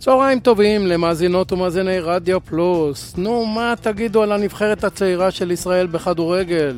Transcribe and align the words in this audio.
צהריים 0.00 0.40
טובים 0.40 0.86
למאזינות 0.86 1.52
ומאזיני 1.52 2.00
רדיו 2.00 2.40
פלוס. 2.40 3.14
נו, 3.16 3.46
מה 3.46 3.74
תגידו 3.80 4.22
על 4.22 4.32
הנבחרת 4.32 4.84
הצעירה 4.84 5.30
של 5.30 5.50
ישראל 5.50 5.86
בכדורגל? 5.86 6.76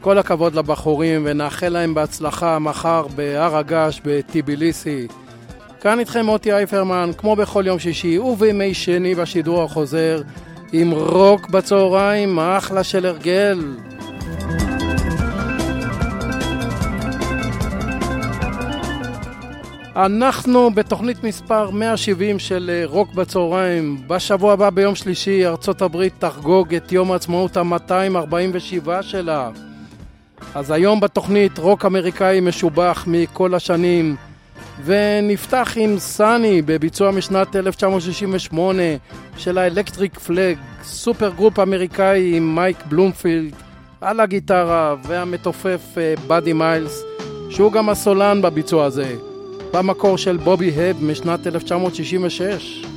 כל 0.00 0.18
הכבוד 0.18 0.54
לבחורים 0.54 1.22
ונאחל 1.24 1.68
להם 1.68 1.94
בהצלחה 1.94 2.58
מחר 2.58 3.06
בהר 3.14 3.56
הגעש 3.56 4.00
בטיביליסי. 4.04 5.06
כאן 5.80 5.98
איתכם 5.98 6.24
מוטי 6.24 6.52
אייפרמן, 6.52 7.10
כמו 7.18 7.36
בכל 7.36 7.64
יום 7.66 7.78
שישי 7.78 8.18
ובימי 8.18 8.74
שני 8.74 9.14
בשידור 9.14 9.62
החוזר, 9.62 10.22
עם 10.72 10.90
רוק 10.90 11.48
בצהריים, 11.48 12.38
אחלה 12.38 12.84
של 12.84 13.06
הרגל. 13.06 13.58
אנחנו 19.96 20.70
בתוכנית 20.74 21.24
מספר 21.24 21.70
170 21.70 22.38
של 22.38 22.70
אה, 22.74 22.86
רוק 22.86 23.14
בצהריים. 23.14 24.02
בשבוע 24.06 24.52
הבא 24.52 24.70
ביום 24.70 24.94
שלישי 24.94 25.46
ארצות 25.46 25.82
הברית 25.82 26.12
תחגוג 26.18 26.74
את 26.74 26.92
יום 26.92 27.12
העצמאות 27.12 27.56
ה-247 27.56 29.02
שלה. 29.02 29.50
אז 30.54 30.70
היום 30.70 31.00
בתוכנית 31.00 31.58
רוק 31.58 31.84
אמריקאי 31.84 32.40
משובח 32.40 33.04
מכל 33.06 33.54
השנים. 33.54 34.16
ונפתח 34.84 35.72
עם 35.76 35.98
Sunny 35.98 36.62
בביצוע 36.62 37.10
משנת 37.10 37.56
1968 37.56 38.82
של 39.36 39.58
ה 39.58 40.18
Electric 40.18 40.58
Flag, 40.82 41.30
supergroup 41.36 41.58
אמריקאי 41.58 42.36
עם 42.36 42.54
מייק 42.54 42.76
בלומפילד 42.88 43.54
על 44.00 44.20
הגיטרה 44.20 44.94
והמתופף 45.02 45.94
באדי 46.26 46.52
מיילס 46.52 47.02
שהוא 47.50 47.72
גם 47.72 47.88
הסולן 47.88 48.42
בביצוע 48.42 48.84
הזה. 48.84 49.33
במקור 49.74 50.18
של 50.18 50.36
בובי 50.36 50.70
הב 50.76 51.04
משנת 51.04 51.46
1966. 51.46 52.93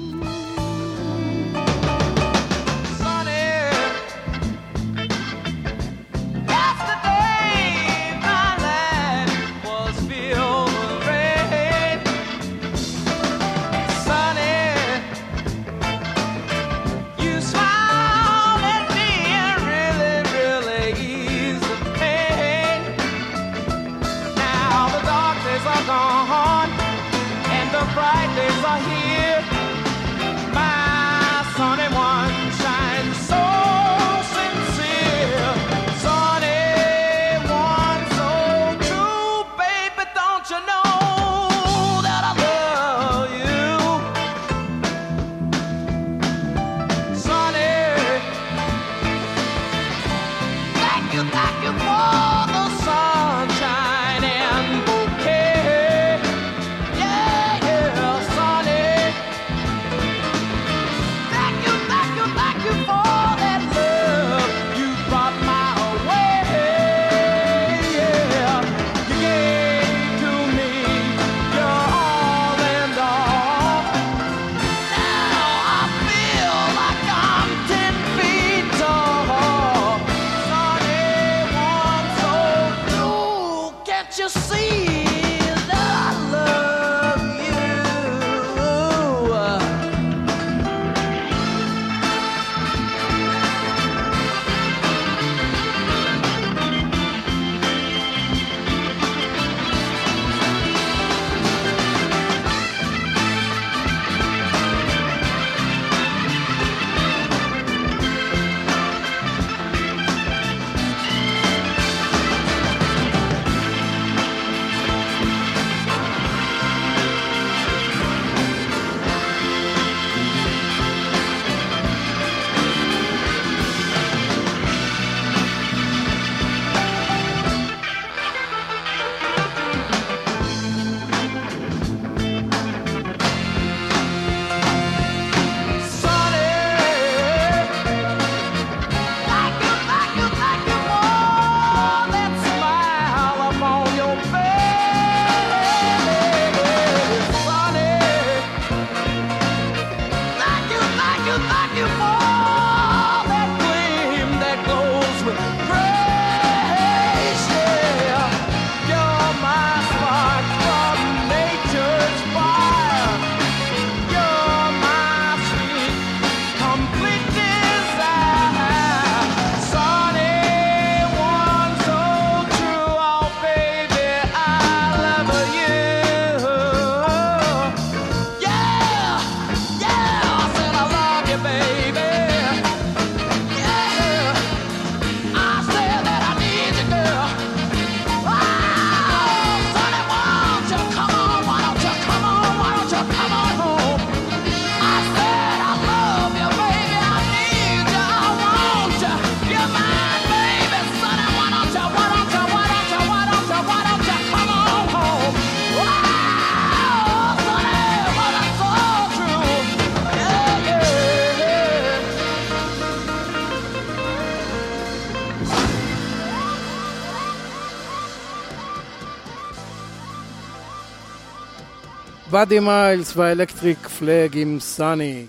באדי 222.37 222.59
מיילס 222.59 223.17
והאלקטריק 223.17 223.87
פלאג 223.87 224.37
עם 224.37 224.59
סאני. 224.59 225.25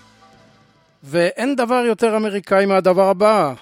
ואין 1.03 1.57
דבר 1.57 1.83
יותר 1.87 2.17
אמריקאי 2.17 2.67
מהדבר 2.67 3.09
הבא. 3.09 3.53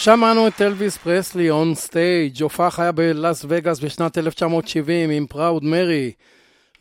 שמענו 0.00 0.48
את 0.48 0.62
אלוויס 0.62 0.96
פרסלי 0.96 1.50
On 1.50 1.74
Stage, 1.74 2.42
הופעה 2.42 2.70
חיה 2.70 2.92
בלאס 2.92 3.44
וגאס 3.48 3.80
בשנת 3.80 4.18
1970 4.18 5.10
עם 5.10 5.26
Proud 5.26 5.64
Mary. 5.64 6.12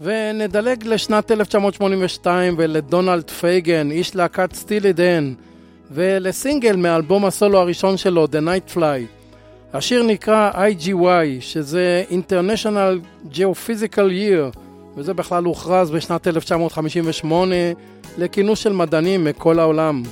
ונדלג 0.02 0.84
לשנת 0.84 1.32
1982 1.32 2.56
ולדונלד 2.58 3.30
פייגן, 3.30 3.92
איש 3.92 4.16
להקת 4.16 4.54
Steely 4.54 4.94
Dan, 4.94 5.34
ולסינגל 5.92 6.76
מאלבום 6.76 7.26
הסולו 7.26 7.60
הראשון 7.60 7.98
שלו, 7.98 8.26
The 8.26 8.72
Nightfly. 8.72 9.26
השיר 9.74 10.04
נקרא 10.04 10.52
IGY, 10.52 11.42
שזה 11.42 12.04
International 12.10 13.28
Geophysical 13.34 14.10
Year, 14.12 14.60
וזה 14.96 15.14
בכלל 15.14 15.44
הוכרז 15.44 15.92
בשנת 15.92 16.28
1958 16.28 17.56
לכינוס 18.18 18.60
של 18.60 18.74
מדענים 18.74 19.24
מכל 19.24 19.60
העולם. 19.60 20.04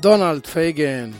דונלד 0.00 0.46
פייגן. 0.46 1.10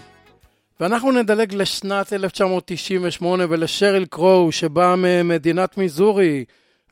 ואנחנו 0.80 1.12
נדלג 1.12 1.54
לשנת 1.54 2.12
1998 2.12 3.44
ולשריל 3.48 4.06
קרואו 4.10 4.52
שבאה 4.52 4.96
ממדינת 4.96 5.78
מיזורי 5.78 6.44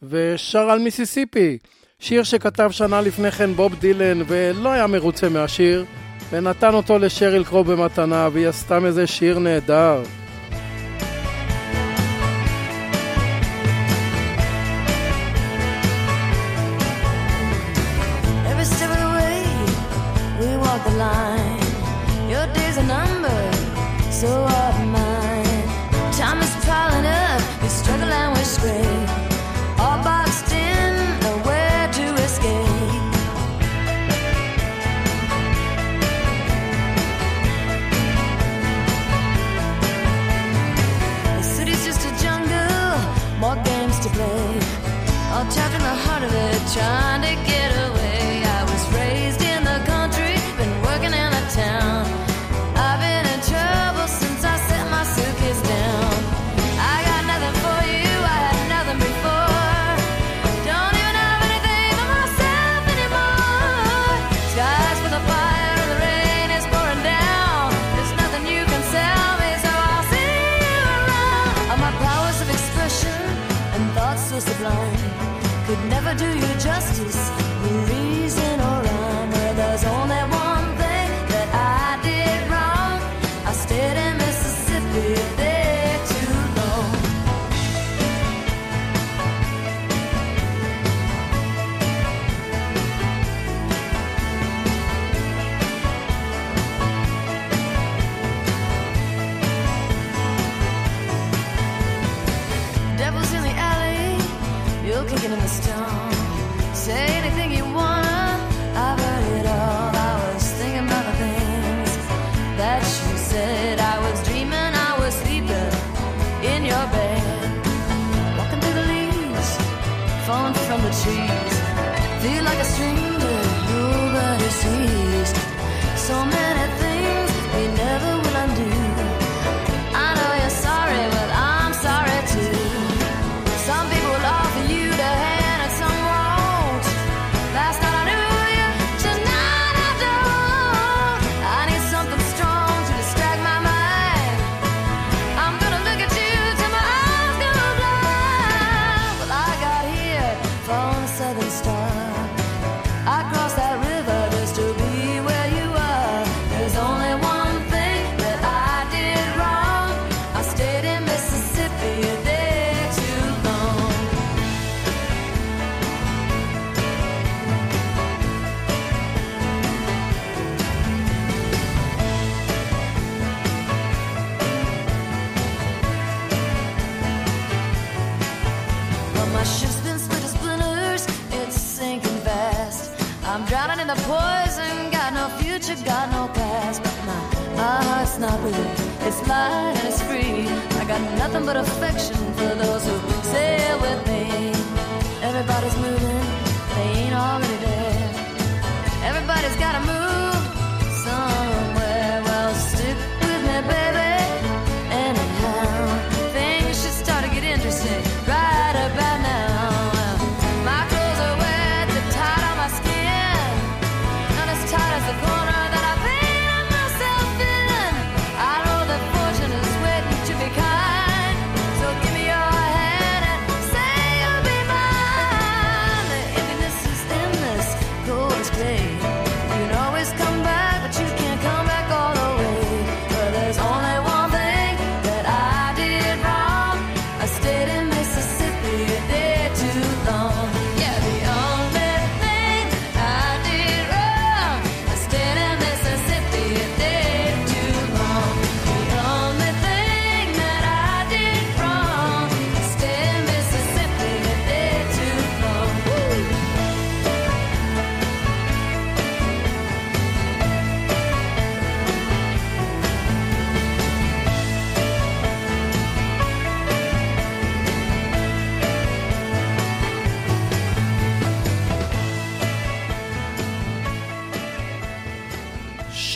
ושר 0.02 0.70
על 0.70 0.78
מיסיסיפי, 0.78 1.58
שיר 2.00 2.22
שכתב 2.22 2.70
שנה 2.70 3.00
לפני 3.00 3.30
כן 3.30 3.52
בוב 3.52 3.74
דילן 3.80 4.22
ולא 4.26 4.68
היה 4.68 4.86
מרוצה 4.86 5.28
מהשיר, 5.28 5.84
ונתן 6.30 6.74
אותו 6.74 6.98
לשריל 6.98 7.44
קרואו 7.44 7.64
במתנה 7.64 8.28
והיא 8.32 8.48
עשתה 8.48 8.80
מזה 8.80 9.06
שיר 9.06 9.38
נהדר. 9.38 10.02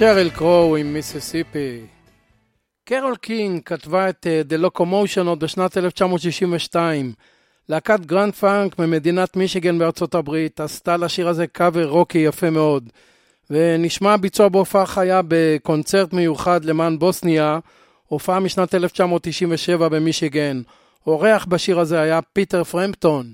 שריל 0.03 0.31
קרואו 0.31 0.77
עם 0.77 0.93
מיסיסיפי. 0.93 1.81
קרול 2.85 3.17
קינג 3.17 3.62
כתבה 3.65 4.09
את 4.09 4.27
אה, 4.27 4.43
The 4.49 4.62
Locomotion 4.67 5.27
עוד 5.27 5.41
בשנת 5.41 5.77
1962. 5.77 7.12
להקת 7.69 8.01
Grand 8.01 8.35
Funk 8.35 8.79
ממדינת 8.79 9.37
מישיגן 9.37 9.79
בארצות 9.79 10.15
הברית 10.15 10.61
עשתה 10.61 10.97
לשיר 10.97 11.29
הזה 11.29 11.47
קאבר 11.47 11.88
רוקי 11.88 12.19
יפה 12.19 12.51
מאוד. 12.51 12.88
ונשמע 13.51 14.17
ביצוע 14.17 14.49
בהופעה 14.49 14.87
חיה 14.87 15.21
בקונצרט 15.29 16.12
מיוחד 16.12 16.65
למען 16.65 16.99
בוסניה, 16.99 17.59
הופעה 18.07 18.41
משנת 18.41 18.75
1997 18.75 19.88
במישיגן. 19.88 20.62
אורח 21.07 21.45
בשיר 21.45 21.81
הזה 21.81 22.01
היה 22.01 22.21
פיטר 22.33 22.65
פרמפטון. 22.65 23.27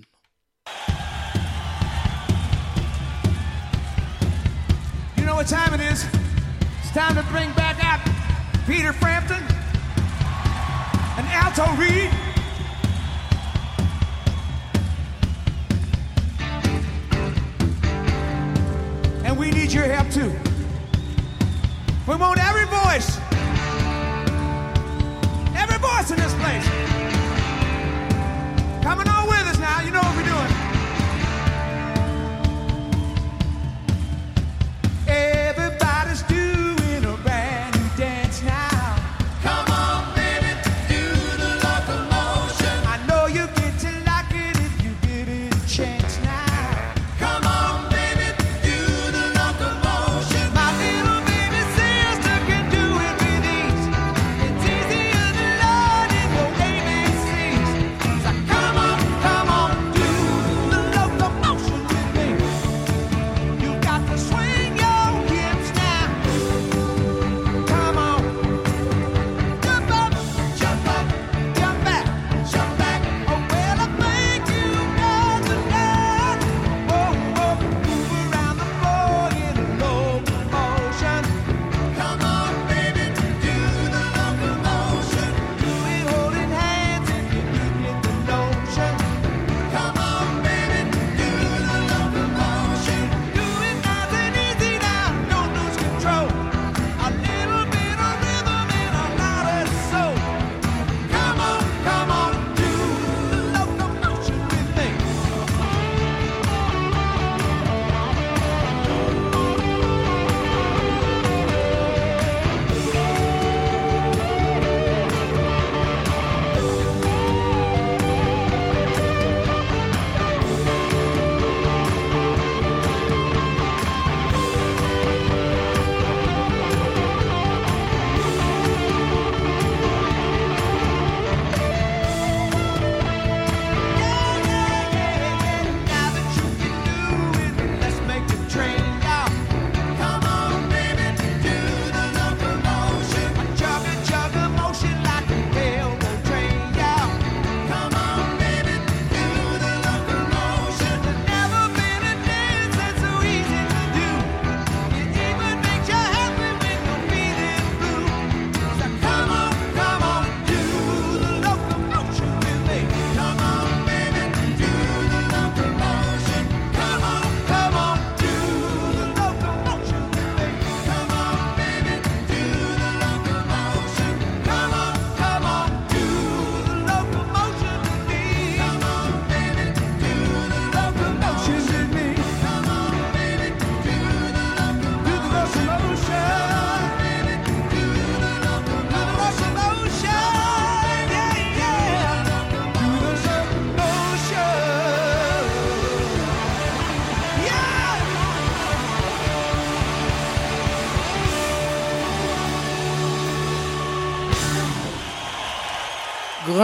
What 5.38 5.46
time 5.46 5.72
it 5.72 5.80
is? 5.80 6.27
Time 6.98 7.14
to 7.14 7.22
bring 7.30 7.52
back 7.52 7.78
out 7.84 8.00
Peter 8.66 8.92
Frampton 8.92 9.40
and 11.16 11.26
Alto 11.28 11.72
Reed. 11.76 12.10
And 19.24 19.38
we 19.38 19.52
need 19.52 19.72
your 19.72 19.84
help 19.84 20.10
too. 20.10 20.32
We 22.08 22.16
want 22.16 22.40
every 22.40 22.66
voice, 22.66 23.16
every 25.54 25.78
voice 25.78 26.10
in 26.10 26.16
this 26.16 26.34
place. 26.34 26.66
Coming 28.82 29.06
on 29.06 29.28
with 29.28 29.46
us 29.46 29.58
now, 29.60 29.82
you 29.82 29.92
know. 29.92 30.07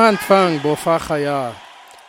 Grand 0.05 0.18
Funk 0.18 0.62
בהופעה 0.62 0.99
חיה. 0.99 1.51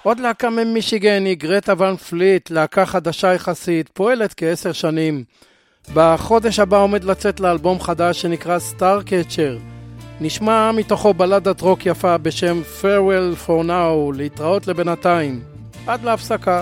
עוד 0.03 0.19
להקה 0.19 0.49
ממישיגן 0.49 1.25
היא 1.25 1.37
Greta 1.37 1.73
Van 1.77 1.95
Fleet, 1.95 2.49
להקה 2.49 2.85
חדשה 2.85 3.33
יחסית, 3.33 3.89
פועלת 3.89 4.33
כעשר 4.37 4.71
שנים. 4.71 5.23
בחודש 5.93 6.59
הבא 6.59 6.77
עומד 6.77 7.03
לצאת 7.03 7.39
לה 7.39 7.51
אלבום 7.51 7.79
חדש 7.79 8.21
שנקרא 8.21 8.59
Starcatcher. 8.59 9.57
נשמע 10.21 10.71
מתוכו 10.71 11.13
בלדת 11.13 11.61
רוק 11.61 11.85
יפה 11.85 12.17
בשם 12.17 12.61
Farewell 12.81 13.47
for 13.47 13.65
Now, 13.67 14.17
להתראות 14.17 14.67
לבינתיים. 14.67 15.41
עד 15.87 16.03
להפסקה. 16.03 16.61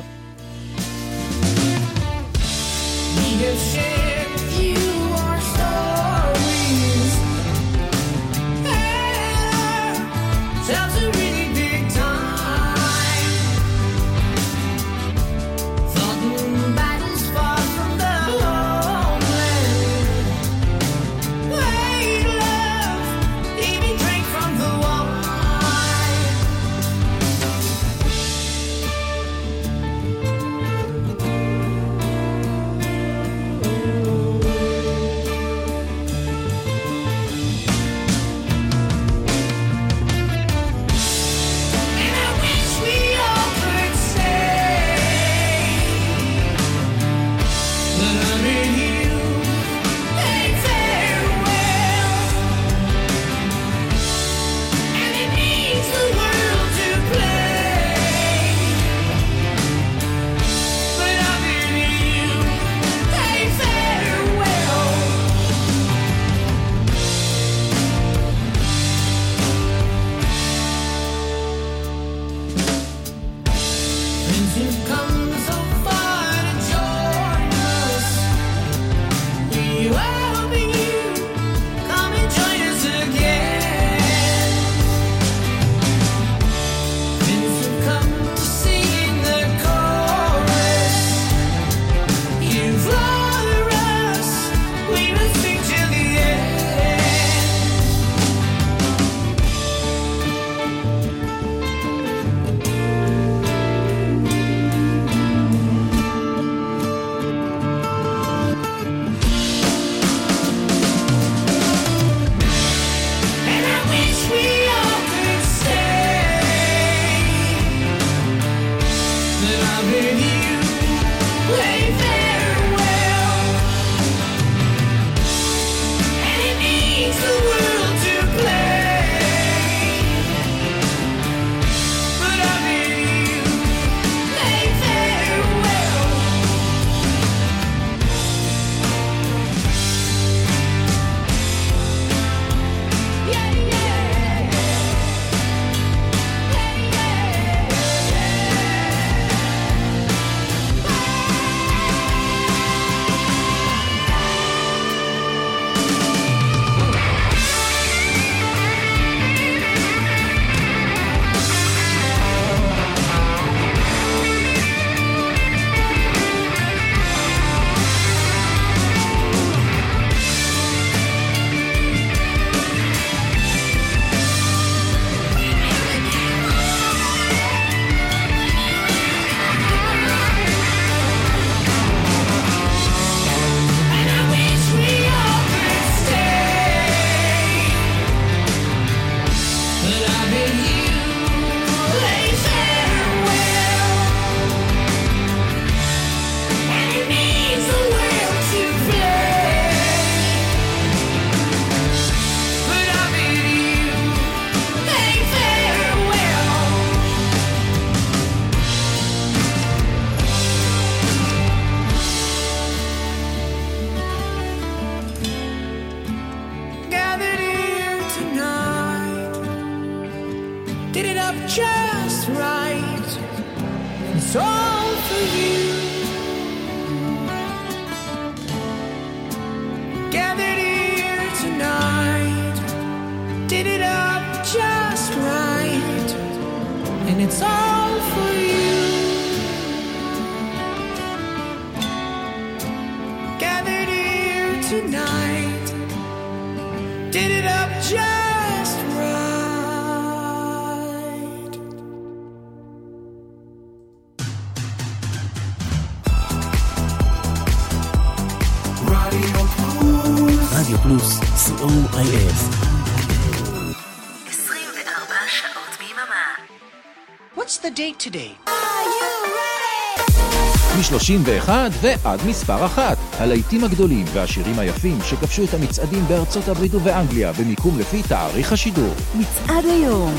מ-31 270.78 271.50
ועד 271.82 272.20
מספר 272.28 272.66
אחת. 272.66 272.93
הלהיטים 273.20 273.64
הגדולים 273.64 274.06
והשירים 274.14 274.60
היפים 274.60 274.98
שכבשו 275.06 275.44
את 275.44 275.54
המצעדים 275.54 276.06
בארצות 276.08 276.48
הברית 276.48 276.76
ובאנגליה 276.76 277.32
במיקום 277.34 277.80
לפי 277.80 278.04
תאריך 278.04 278.54
השידור. 278.54 278.94
מצעד 279.16 279.66
היום 279.66 280.14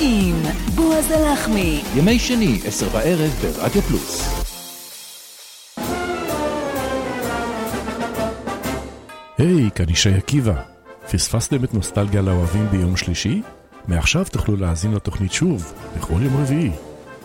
עם 0.00 0.42
בועז 0.74 1.10
הלחמי. 1.10 1.82
ימי 1.96 2.18
שני, 2.18 2.60
עשר 2.64 2.88
בערב 2.88 3.30
ברדיו 3.42 3.82
פלוס. 3.82 4.44
היי, 9.38 9.70
כאן 9.74 9.88
ישי 9.88 10.14
עקיבא. 10.14 10.54
פספסתם 11.10 11.64
את 11.64 11.74
נוסטלגיה 11.74 12.22
לאוהבים 12.22 12.68
ביום 12.70 12.96
שלישי? 12.96 13.42
מעכשיו 13.88 14.24
תוכלו 14.24 14.56
להאזין 14.56 14.94
לתוכנית 14.94 15.32
שוב, 15.32 15.72
בכל 15.96 16.22
יום 16.22 16.42
רביעי, 16.42 16.70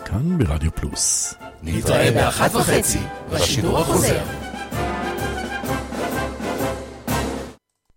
כאן 0.04 0.38
ברדיו 0.38 0.70
פלוס. 0.74 1.34
נתראה 1.62 2.10
באחת 2.10 2.54
וחצי, 2.54 2.98
בשידור 3.32 3.78
החוזר. 3.78 4.43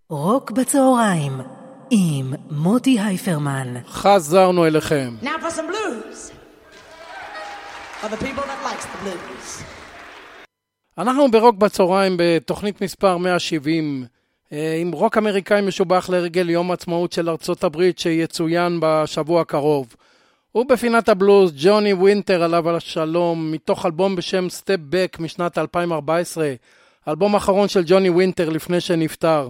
רוק 0.09 0.51
בצהריים 0.51 1.41
עם 1.89 2.33
מוטי 2.51 2.99
הייפרמן. 2.99 3.73
חזרנו 3.87 4.65
אליכם. 4.65 5.13
Now 5.21 5.25
for 5.25 5.51
some 5.51 5.67
blues. 5.67 6.31
For 8.01 8.07
the 8.07 8.17
people 8.17 8.43
that 8.43 8.63
likes 8.65 8.85
the 8.85 9.03
blues. 9.03 9.63
אנחנו 10.97 11.31
ברוק 11.31 11.55
בצהריים 11.55 12.15
בתוכנית 12.17 12.81
מספר 12.81 13.17
170 13.17 14.05
אה, 14.53 14.77
עם 14.81 14.91
רוק 14.91 15.17
אמריקאי 15.17 15.61
משובח 15.61 16.09
לרגל 16.09 16.49
יום 16.49 16.71
עצמאות 16.71 17.11
של 17.11 17.29
ארצות 17.29 17.63
הברית 17.63 17.99
שיצוין 17.99 18.79
בשבוע 18.81 19.41
הקרוב. 19.41 19.95
ובפינת 20.55 21.09
הבלוז 21.09 21.53
ג'וני 21.57 21.93
וינטר 21.93 22.43
עליו 22.43 22.75
השלום 22.75 23.51
מתוך 23.51 23.85
אלבום 23.85 24.15
בשם 24.15 24.49
סטפ 24.49 24.79
בק 24.89 25.17
משנת 25.19 25.57
2014, 25.57 26.53
אלבום 27.07 27.35
אחרון 27.35 27.67
של 27.67 27.83
ג'וני 27.85 28.09
וינטר 28.09 28.49
לפני 28.49 28.81
שנפטר. 28.81 29.49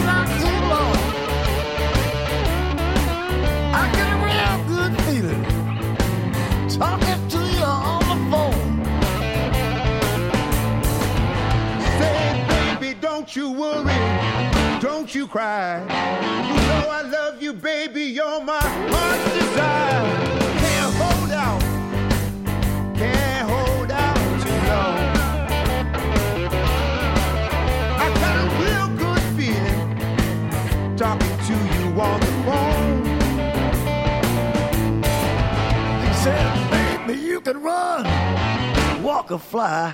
don't 15.11 15.19
you 15.19 15.27
cry. 15.27 15.81
You 15.81 16.55
know 16.67 16.89
I 16.89 17.01
love 17.01 17.41
you, 17.41 17.51
baby, 17.51 18.03
you're 18.03 18.41
my 18.41 18.61
heart's 18.61 19.33
desire. 19.33 20.07
Can't 20.63 20.93
hold 21.01 21.31
out, 21.31 21.61
can't 22.95 23.49
hold 23.49 23.91
out 23.91 24.15
too 24.41 24.59
long. 24.71 24.99
I 27.99 28.07
got 28.23 28.35
a 28.39 28.47
real 28.63 28.87
good 29.03 29.23
feeling 29.35 30.95
talking 30.95 31.37
to 31.47 31.55
you 31.75 32.01
on 32.01 32.21
said, 36.23 37.05
Baby, 37.05 37.19
you 37.19 37.41
can 37.41 37.61
run, 37.61 38.03
walk 39.03 39.31
or 39.31 39.39
fly. 39.39 39.93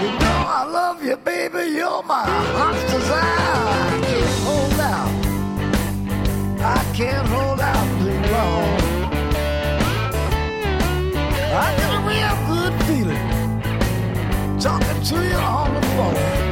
You 0.00 0.08
know 0.20 0.40
I 0.46 0.64
love 0.70 1.02
you, 1.02 1.16
baby. 1.16 1.72
You're 1.72 2.02
my 2.02 2.24
heart's 2.24 2.92
desire. 2.92 4.03
Can't 6.94 7.26
hold 7.26 7.58
out 7.58 7.98
too 7.98 8.20
long. 8.30 8.78
I 11.52 11.74
get 11.76 11.90
a 11.92 12.00
real 12.06 12.36
good 12.46 12.74
feeling 12.84 14.60
talking 14.60 15.02
to 15.02 15.28
you 15.28 15.34
on 15.34 15.74
the 15.74 15.82
phone. 15.88 16.43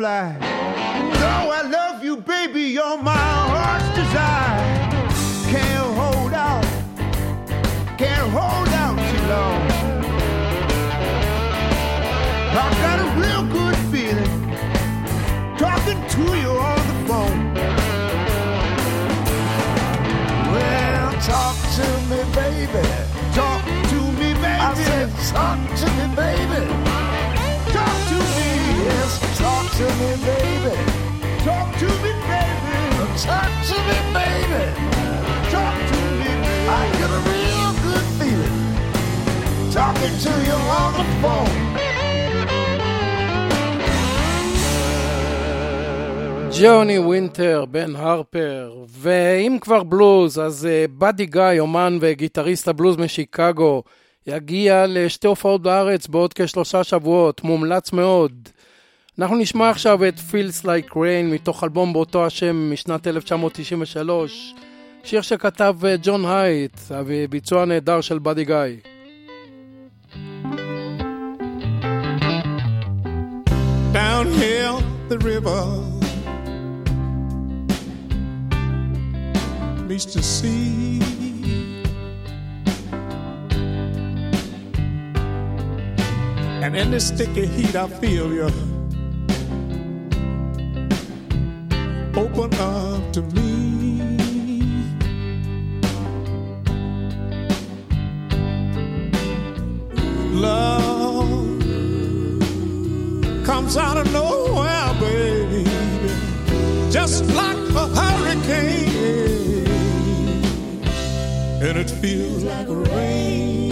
Fly. 0.00 0.49
ג'וני 46.70 46.98
ווינטר, 46.98 47.64
בן 47.70 47.96
הרפר, 47.96 48.74
ואם 48.88 49.56
כבר 49.60 49.82
בלוז, 49.82 50.38
אז 50.38 50.68
באדי 50.98 51.24
uh, 51.24 51.26
גיא, 51.26 51.60
אומן 51.60 51.98
וגיטריסט 52.00 52.68
הבלוז 52.68 52.96
משיקגו, 52.96 53.82
יגיע 54.26 54.84
לשתי 54.88 55.26
הופעות 55.26 55.62
בארץ 55.62 56.06
בעוד 56.06 56.34
כשלושה 56.34 56.84
שבועות, 56.84 57.44
מומלץ 57.44 57.92
מאוד. 57.92 58.48
אנחנו 59.18 59.36
נשמע 59.36 59.70
עכשיו 59.70 60.08
את 60.08 60.14
Feels 60.18 60.64
Like 60.64 60.92
Rain 60.92 61.24
מתוך 61.24 61.64
אלבום 61.64 61.92
באותו 61.92 62.26
השם 62.26 62.72
משנת 62.72 63.06
1993, 63.06 64.54
שיר 65.04 65.20
שכתב 65.22 65.76
ג'ון 66.02 66.24
הייט, 66.26 66.78
ביצוע 67.30 67.64
נהדר 67.64 68.00
של 68.00 68.18
באדי 68.18 68.44
גיא. 68.44 68.56
Downhill 73.92 74.76
the 75.08 75.18
river 75.18 75.99
meets 79.90 80.14
the 80.14 80.22
sea. 80.22 81.00
And 86.62 86.76
in 86.76 86.92
the 86.92 87.00
sticky 87.00 87.46
heat, 87.46 87.74
I 87.74 87.88
feel 87.88 88.32
you 88.32 88.44
open 92.16 92.54
up 92.60 93.12
to 93.14 93.22
me. 93.34 94.16
Love 100.34 101.64
comes 103.44 103.76
out 103.76 103.96
of 103.96 104.12
nowhere, 104.12 104.94
baby, 105.00 105.64
just 106.92 107.24
like 107.34 107.59
and 111.70 111.78
it 111.78 111.88
feels 111.88 112.42
like 112.42 112.66
rain. 112.68 113.70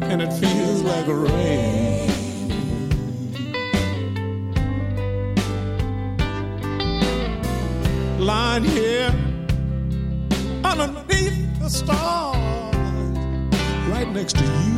and 0.00 0.22
it 0.22 0.32
feels 0.32 0.82
like 0.82 1.06
rain. 1.06 2.08
Lying 8.18 8.64
here 8.64 9.14
underneath 10.64 11.60
the 11.60 11.68
stars, 11.68 12.74
right 13.90 14.10
next 14.12 14.36
to 14.38 14.44
you. 14.44 14.72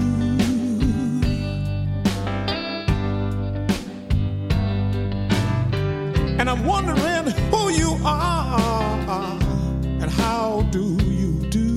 And 6.41 6.51
I'm 6.51 6.65
wondering 6.65 7.14
who 7.33 7.71
you 7.71 7.99
are 8.05 9.39
and 10.01 10.11
how 10.11 10.63
do 10.71 10.97
you 11.03 11.33
do? 11.51 11.75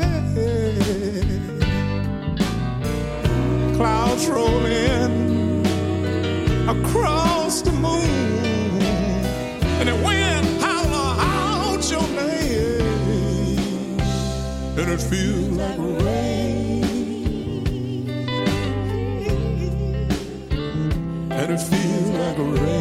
Clouds 3.76 4.26
roll 4.28 4.66
in 4.66 5.10
across 6.68 7.62
the 7.62 7.72
moon, 7.72 8.82
and 9.80 9.88
the 9.88 9.94
wind 9.94 10.60
holler 10.62 11.14
out 11.18 11.90
your 11.90 12.06
name, 12.08 14.00
and 14.78 14.88
it 14.90 15.00
feels 15.00 15.48
like 15.56 15.78
rain, 15.78 16.27
feels 21.64 22.10
like 22.10 22.38
a 22.38 22.42
rain. 22.42 22.77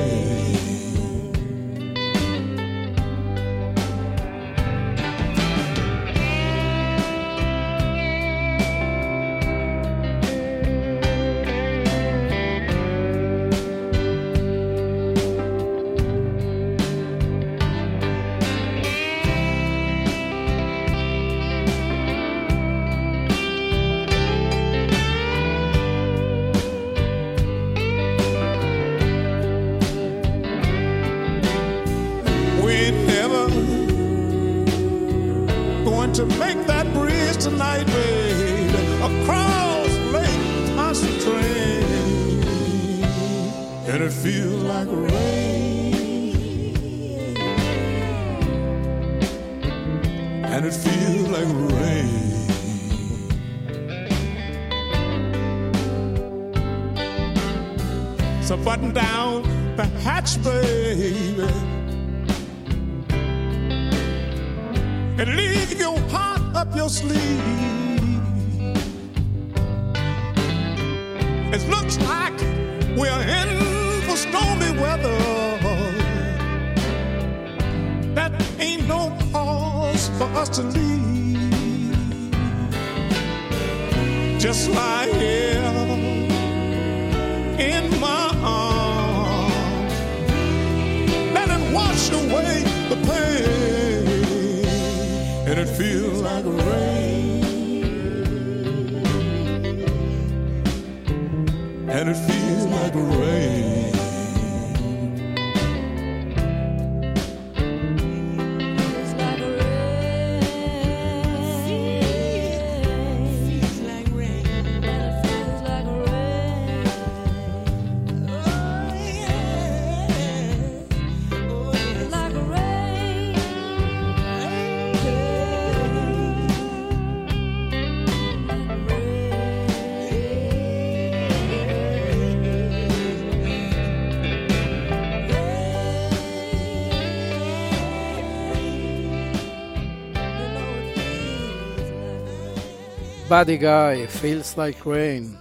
באדי 143.27 143.57
גיא, 143.57 144.07
Feels 144.21 144.55
Like 144.55 144.83
Rain. 144.83 145.37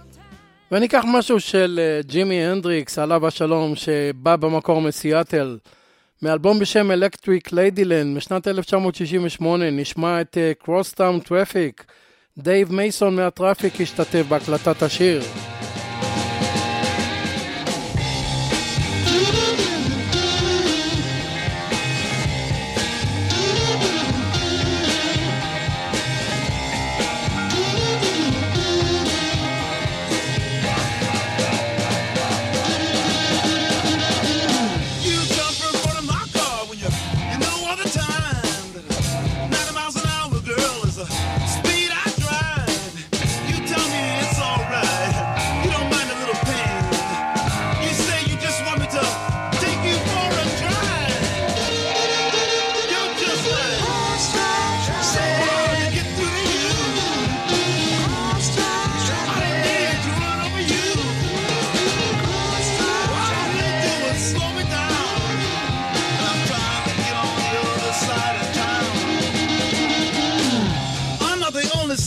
וניקח 0.71 1.03
משהו 1.07 1.39
של 1.39 1.79
אה, 1.81 2.01
ג'ימי 2.01 2.45
הנדריקס, 2.45 2.99
עליו 2.99 3.27
השלום, 3.27 3.75
שבא 3.75 4.35
במקור 4.35 4.81
מסיאטל. 4.81 5.57
מאלבום 6.21 6.59
בשם 6.59 6.91
Electric 6.91 7.49
Ladyland 7.49 8.15
משנת 8.15 8.47
1968, 8.47 9.69
נשמע 9.69 10.21
את 10.21 10.37
Cross 10.63 10.97
Town 10.97 11.27
Traffic. 11.27 11.83
דייב 12.37 12.73
מייסון 12.73 13.15
מה 13.15 13.30
Traffic 13.30 13.81
השתתף 13.81 14.25
בהקלטת 14.29 14.81
השיר. 14.81 15.21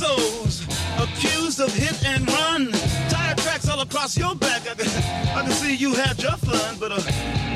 souls 0.01 0.63
accused 0.99 1.61
of 1.61 1.71
hit 1.75 1.97
and 2.07 2.27
run. 2.33 2.73
Tire 3.11 3.35
tracks 3.45 3.69
all 3.69 3.81
across 3.81 4.17
your 4.17 4.35
back. 4.35 4.63
I 4.63 4.75
can, 4.75 4.89
I 5.37 5.43
can 5.43 5.53
see 5.53 5.75
you 5.75 5.93
had 5.93 6.17
your 6.23 6.39
fun, 6.49 6.77
but 6.81 6.91
uh, 6.91 7.01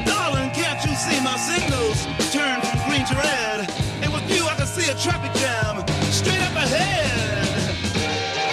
darling, 0.05 0.51
can't 0.51 0.80
you 0.84 0.95
see 0.95 1.18
my 1.24 1.36
signals 1.51 1.99
turn 2.34 2.61
from 2.61 2.78
green 2.86 3.05
to 3.07 3.14
red? 3.14 3.59
And 4.03 4.12
with 4.12 4.28
you, 4.34 4.45
I 4.45 4.55
can 4.57 4.66
see 4.66 4.90
a 4.90 4.97
traffic 5.05 5.32
jam 5.40 5.74
straight 6.12 6.42
up 6.49 6.57
ahead. 6.64 7.47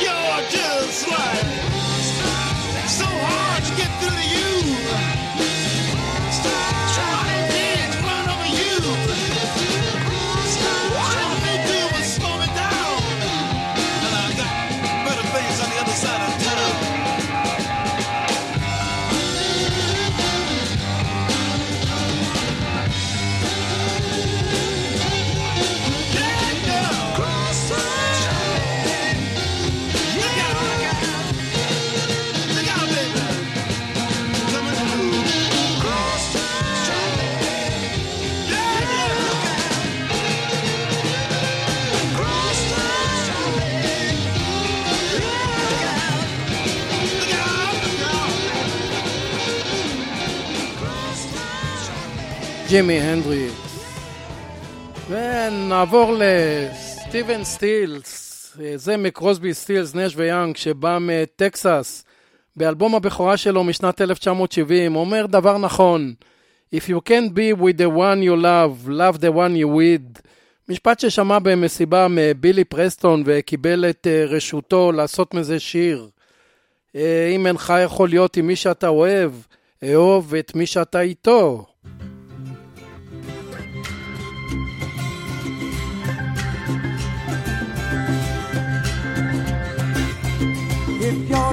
You're 0.03 0.41
just 0.49 1.09
like. 1.09 1.60
ג'ימי 52.71 52.99
הנדריקס. 52.99 53.85
ונעבור 55.09 56.15
לסטיבן 56.19 57.43
סטילס, 57.43 58.57
זה 58.75 58.97
מקרוסבי 58.97 59.53
סטילס, 59.53 59.95
נש 59.95 60.13
ויאנג, 60.15 60.57
שבא 60.57 60.97
מטקסס, 61.01 62.03
באלבום 62.55 62.95
הבכורה 62.95 63.37
שלו 63.37 63.63
משנת 63.63 64.01
1970, 64.01 64.95
אומר 64.95 65.25
דבר 65.25 65.57
נכון, 65.57 66.13
If 66.75 66.79
you 66.79 67.09
can't 67.09 67.33
be 67.33 67.61
with 67.61 67.77
the 67.77 67.89
one 67.89 68.21
you 68.23 68.35
love, 68.35 68.89
love 68.89 69.17
the 69.17 69.31
one 69.31 69.55
you 69.55 69.67
with. 69.67 70.21
משפט 70.69 70.99
ששמע 70.99 71.39
במסיבה 71.39 72.07
מבילי 72.09 72.63
פרסטון 72.63 73.23
וקיבל 73.25 73.85
את 73.89 74.07
אה, 74.07 74.25
רשותו 74.25 74.91
לעשות 74.91 75.33
מזה 75.33 75.59
שיר. 75.59 76.09
אה, 76.95 77.31
אם 77.35 77.47
אינך 77.47 77.73
יכול 77.83 78.09
להיות 78.09 78.37
עם 78.37 78.47
מי 78.47 78.55
שאתה 78.55 78.87
אוהב, 78.87 79.31
אהוב 79.83 80.35
את 80.35 80.55
מי 80.55 80.65
שאתה 80.65 81.01
איתו. 81.01 81.65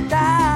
die. 0.01 0.48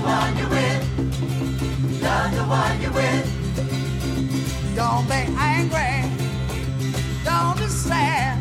The 0.00 0.06
one 0.06 0.36
you're 0.36 0.48
with. 0.48 0.82
The 2.00 2.44
one 2.44 2.80
you're 2.80 2.92
with. 2.92 3.26
Don't 4.74 5.06
be 5.08 5.20
angry. 5.36 6.08
Don't 7.24 7.56
be 7.58 7.66
sad. 7.66 8.38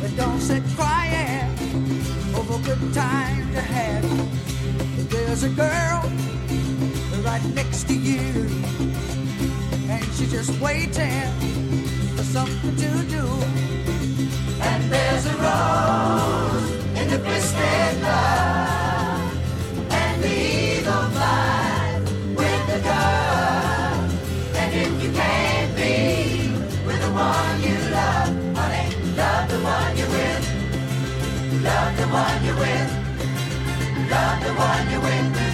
But 0.00 0.16
don't 0.16 0.40
sit 0.40 0.62
crying 0.76 1.50
over 2.34 2.58
good 2.64 2.94
times 2.94 3.54
you 3.54 3.60
had. 3.60 4.02
There's 5.10 5.42
a 5.44 5.50
girl 5.50 6.02
right 7.24 7.44
next 7.54 7.88
to 7.88 7.94
you 7.94 8.48
and 9.90 10.04
she's 10.14 10.30
just 10.30 10.60
waiting 10.60 11.30
for 12.16 12.22
something 12.22 12.76
to 12.76 12.90
do. 13.16 13.24
And 14.60 14.92
there's 14.92 15.26
a 15.26 15.34
rose 15.46 16.70
in 17.00 17.08
the 17.10 17.18
twisted 17.18 18.02
love, 18.02 18.37
the 32.08 32.14
one 32.14 32.44
you're 32.44 32.54
with. 32.54 34.10
Love 34.10 34.42
the 34.42 34.52
one 34.54 34.90
you're 34.90 35.00
with. 35.00 35.47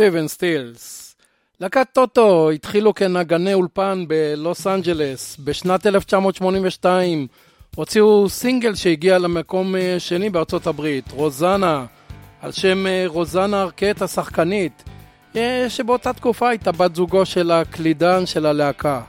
סטיבן 0.00 0.28
סטילס. 0.28 1.16
להקת 1.60 1.86
טוטו 1.92 2.50
התחילו 2.50 2.94
כנגני 2.94 3.54
אולפן 3.54 4.04
בלוס 4.08 4.66
אנג'לס. 4.66 5.36
בשנת 5.44 5.86
1982 5.86 7.26
הוציאו 7.76 8.28
סינגל 8.28 8.74
שהגיע 8.74 9.18
למקום 9.18 9.76
אה, 9.76 9.96
שני 9.98 10.30
בארצות 10.30 10.66
הברית, 10.66 11.10
רוזנה, 11.10 11.86
על 12.40 12.52
שם 12.52 12.86
אה, 12.86 13.04
רוזנה 13.06 13.62
ארקט 13.62 14.02
השחקנית, 14.02 14.84
אה, 15.36 15.66
שבאותה 15.68 16.12
תקופה 16.12 16.48
הייתה 16.48 16.72
בת 16.72 16.94
זוגו 16.94 17.26
של 17.26 17.50
הקלידן 17.50 18.26
של 18.26 18.46
הלהקה. 18.46 19.00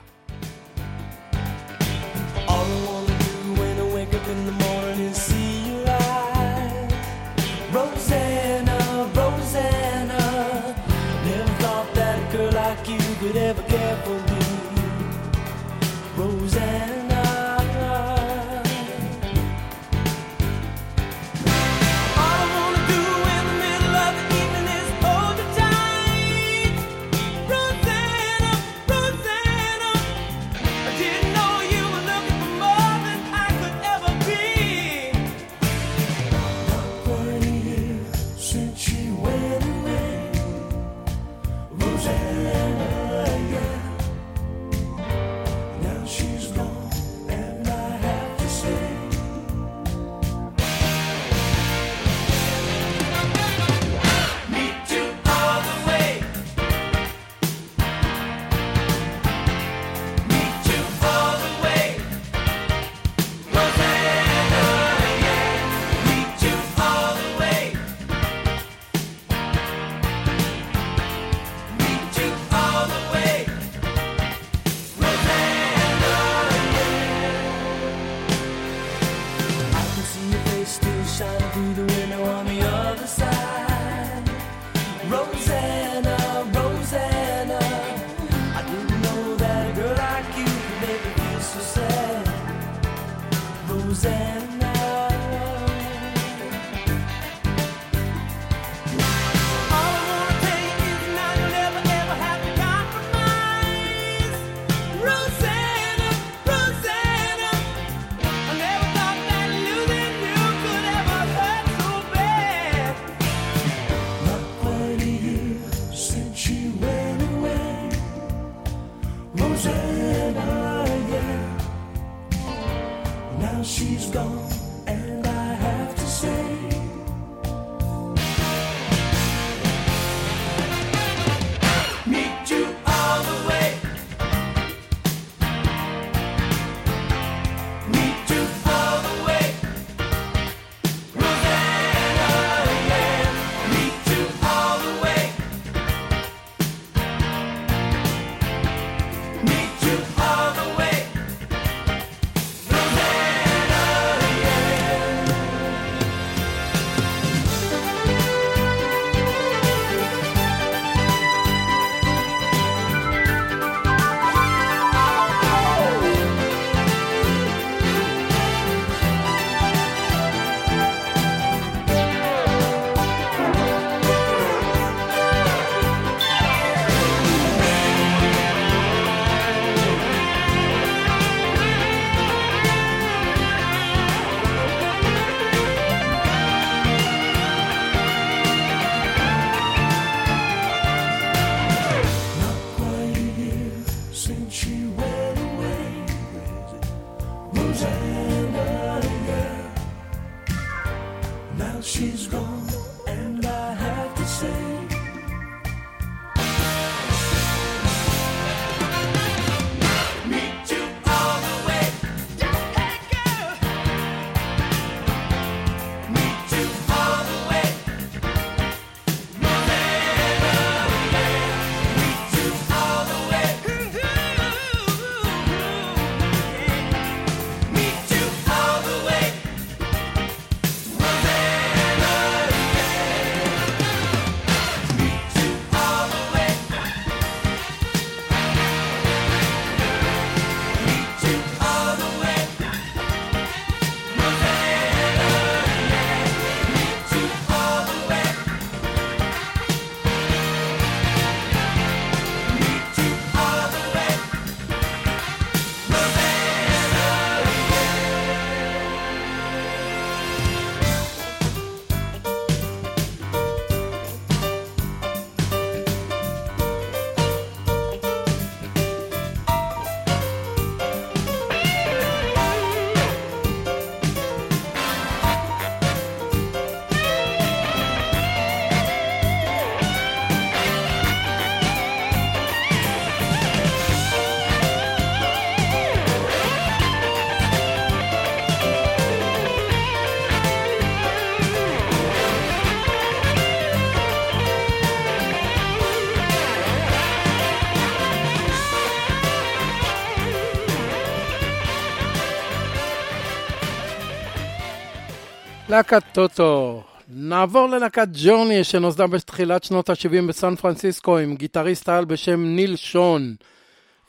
להקת 305.71 306.03
טוטו. 306.11 306.83
נעבור 307.09 307.69
ללהקת 307.69 308.07
ג'וני 308.23 308.63
שנוסדה 308.63 309.07
בתחילת 309.07 309.63
שנות 309.63 309.89
ה-70 309.89 310.27
בסן 310.27 310.55
פרנסיסקו 310.55 311.17
עם 311.17 311.35
גיטריסט 311.35 311.89
על 311.89 312.05
בשם 312.05 312.45
ניל 312.45 312.75
שון. 312.75 313.35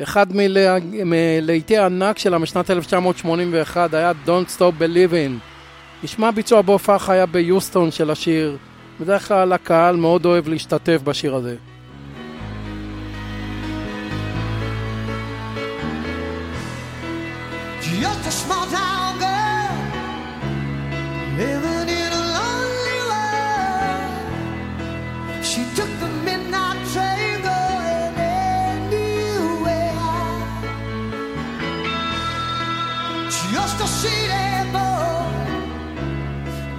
אחד 0.02 0.26
מלהיטי 1.04 1.78
הענק 1.78 2.18
שלה 2.18 2.38
משנת 2.38 2.70
1981 2.70 3.94
היה 3.94 4.12
Don't 4.26 4.58
Stop 4.58 4.82
Believing. 4.82 5.32
נשמע 6.04 6.30
ביצוע 6.30 6.62
בהופעה 6.62 6.98
חיה 6.98 7.26
ביוסטון 7.26 7.90
של 7.90 8.10
השיר. 8.10 8.56
בדרך 9.00 9.28
כלל 9.28 9.52
הקהל 9.52 9.96
מאוד 9.96 10.26
אוהב 10.26 10.48
להשתתף 10.48 11.00
בשיר 11.04 11.34
הזה. 11.34 11.56
living 21.36 21.88
in 21.88 22.12
a 22.12 22.22
lonely 22.38 23.00
world. 23.10 24.04
She 25.44 25.62
took 25.76 25.90
the 26.00 26.08
midnight 26.28 26.78
train 26.92 27.40
anywhere. 28.78 29.94
Just 33.52 33.80
a 33.80 33.88
city 34.00 34.70
boy, 34.72 35.24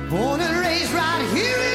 born 0.09 0.39
and 0.41 0.55
raised 0.59 0.93
right 0.93 1.25
here. 1.33 1.72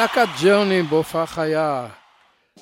להקת 0.00 0.28
Journey 0.42 0.82
בהופעה 0.82 1.26
חיה. 1.26 1.86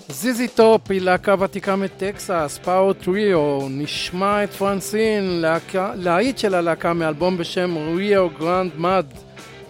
ZZ 0.08 0.48
Top 0.48 0.90
היא 0.90 1.00
להקה 1.00 1.34
ותיקה 1.40 1.76
מטקסס, 1.76 2.60
power 2.64 2.92
trio, 2.92 3.68
נשמע 3.70 4.44
את 4.44 4.50
Francine, 4.50 5.44
להיט 5.94 6.38
של 6.38 6.54
הלהקה 6.54 6.92
מאלבום 6.92 7.38
בשם 7.38 7.76
Rio 7.96 8.28
Grande 8.38 8.72
Mud 8.76 9.06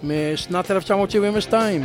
משנת 0.03 0.71
1972. 0.71 1.83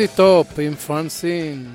ZZ 0.00 0.16
Top 0.16 0.58
עם 0.58 0.74
Francine. 0.74 1.66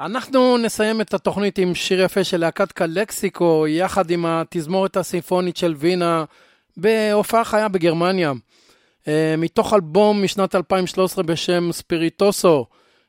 אנחנו 0.00 0.58
נסיים 0.58 1.00
את 1.00 1.14
התוכנית 1.14 1.58
עם 1.58 1.74
שיר 1.74 2.00
יפה 2.00 2.24
של 2.24 2.40
להקת 2.40 2.72
Calexico, 2.72 3.66
יחד 3.68 4.10
עם 4.10 4.26
התזמורת 4.26 4.96
הסימפונית 4.96 5.56
של 5.56 5.74
וינה, 5.78 6.24
בהופעה 6.76 7.44
חיה 7.44 7.68
בגרמניה. 7.68 8.32
אה, 9.08 9.34
מתוך 9.38 9.74
אלבום 9.74 10.22
משנת 10.22 10.54
2013 10.54 11.24
בשם 11.24 11.72
Spiritoso, 11.72 12.66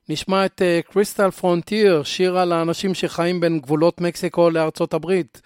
נשמע 0.10 0.46
את 0.46 0.62
Crystal 0.92 1.32
Frontier, 1.32 2.04
שיר 2.04 2.38
על 2.38 2.52
האנשים 2.52 2.94
שחיים 2.94 3.40
בין 3.40 3.60
גבולות 3.60 4.02
מקסיקו 4.02 4.50
לארצות 4.50 4.94
הברית. 4.94 5.42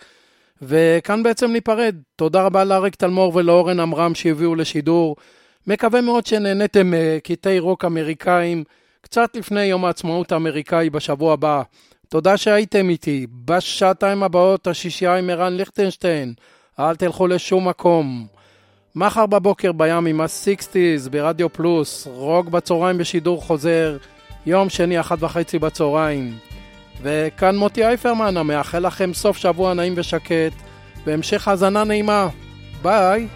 וכאן 0.61 1.23
בעצם 1.23 1.51
ניפרד. 1.51 1.95
תודה 2.15 2.43
רבה 2.43 2.63
לאריק 2.63 2.95
תלמור 2.95 3.35
ולאורן 3.35 3.79
עמרם 3.79 4.15
שהביאו 4.15 4.55
לשידור. 4.55 5.15
מקווה 5.67 6.01
מאוד 6.01 6.25
שנהניתם 6.25 6.93
מקטעי 6.93 7.59
רוק 7.59 7.85
אמריקאים 7.85 8.63
קצת 9.01 9.35
לפני 9.35 9.63
יום 9.63 9.85
העצמאות 9.85 10.31
האמריקאי 10.31 10.89
בשבוע 10.89 11.33
הבא. 11.33 11.61
תודה 12.09 12.37
שהייתם 12.37 12.89
איתי. 12.89 13.27
בשעתיים 13.45 14.23
הבאות 14.23 14.67
השישייה 14.67 15.15
עם 15.15 15.29
ערן 15.29 15.53
ליכטנשטיין. 15.53 16.33
אל 16.79 16.95
תלכו 16.95 17.27
לשום 17.27 17.67
מקום. 17.67 18.27
מחר 18.95 19.25
בבוקר 19.25 19.71
בים 19.71 20.05
עם 20.05 20.21
ה-60's 20.21 21.09
ברדיו 21.09 21.49
פלוס, 21.49 22.07
רוק 22.07 22.47
בצהריים 22.47 22.97
בשידור 22.97 23.41
חוזר, 23.41 23.97
יום 24.45 24.69
שני 24.69 24.99
אחת 24.99 25.23
וחצי 25.23 25.59
בצהריים. 25.59 26.37
וכאן 27.01 27.57
מוטי 27.57 27.85
אייפרמן, 27.85 28.37
המאחל 28.37 28.87
לכם 28.87 29.13
סוף 29.13 29.37
שבוע 29.37 29.73
נעים 29.73 29.93
ושקט, 29.97 30.53
והמשך 31.05 31.47
האזנה 31.47 31.83
נעימה. 31.83 32.27
ביי. 32.81 33.27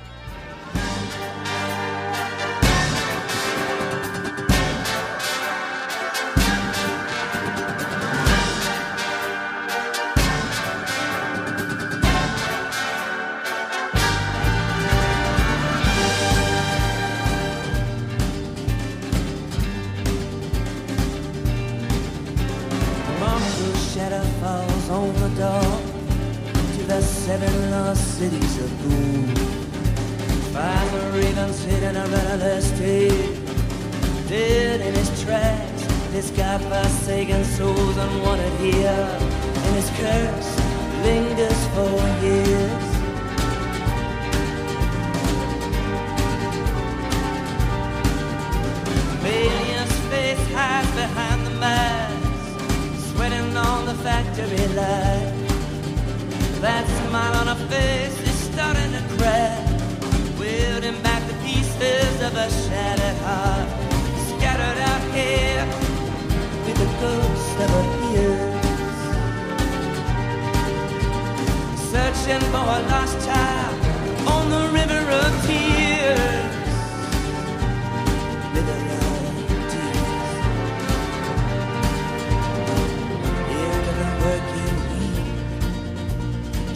Searching 72.25 72.49
for 72.49 72.57
a 72.57 72.81
lost 72.89 73.17
child 73.25 73.75
on 74.27 74.49
the 74.49 74.67
river 74.73 75.03
of 75.21 75.45
tears. 75.45 76.53
River 78.55 78.79
of 78.97 79.17
tears. 79.71 80.37
Into 83.61 83.91
the 84.01 84.09
working 84.25 84.79
heat, 84.91 85.37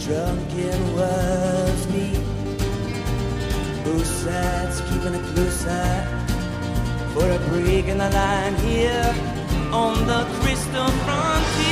drunken 0.04 0.80
was 0.94 1.80
me. 1.88 2.08
Both 3.84 4.06
sides 4.06 4.76
keeping 4.82 5.14
a 5.14 5.22
close 5.32 5.66
eye 5.66 6.04
for 7.12 7.26
a 7.28 7.38
break 7.48 7.86
in 7.86 7.98
the 7.98 8.10
line 8.10 8.54
here 8.56 9.14
on 9.72 10.06
the 10.06 10.24
crystal 10.40 10.90
frontier. 11.04 11.69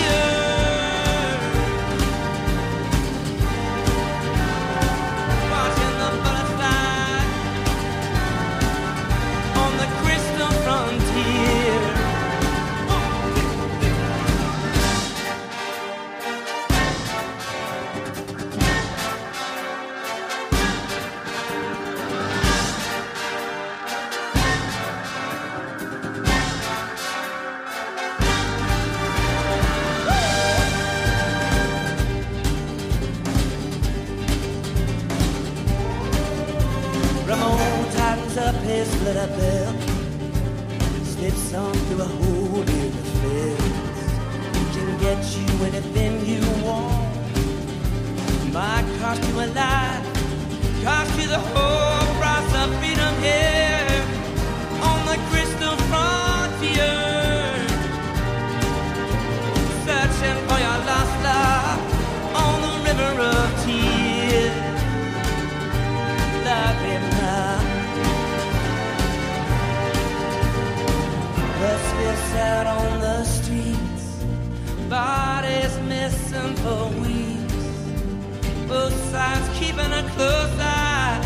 Both 78.68 78.92
sides 79.10 79.48
keeping 79.58 79.92
a 79.92 80.02
close 80.14 80.58
eye, 80.60 81.18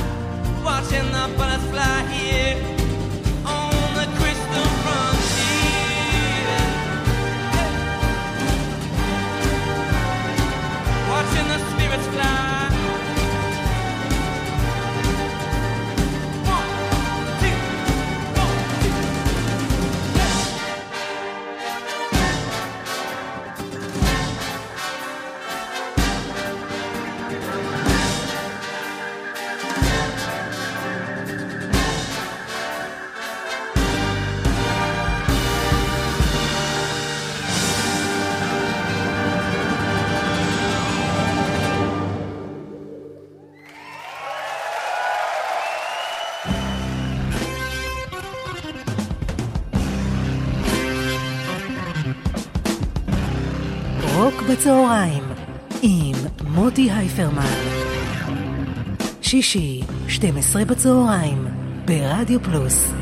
watching 0.64 1.10
the 1.10 1.26
רוק 54.62 54.70
בצהריים 54.70 55.24
עם 55.82 56.14
מוטי 56.54 56.90
הייפרמן. 56.90 57.54
שישי, 59.22 59.80
12 60.08 60.64
בצהריים, 60.64 61.46
ברדיו 61.84 62.42
פלוס. 62.42 63.01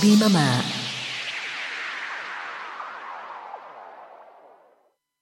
רדיו 0.00 0.18
פלוס, 0.18 0.69